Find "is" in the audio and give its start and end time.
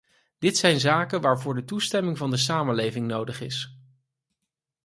3.41-3.77